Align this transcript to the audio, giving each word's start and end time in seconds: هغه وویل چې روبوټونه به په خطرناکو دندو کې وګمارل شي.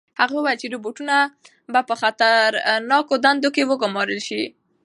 هغه 0.19 0.33
وویل 0.35 0.61
چې 0.61 0.67
روبوټونه 0.73 1.15
به 1.73 1.81
په 1.89 1.95
خطرناکو 2.01 3.13
دندو 3.25 3.49
کې 3.55 3.67
وګمارل 3.69 4.19
شي. 4.27 4.43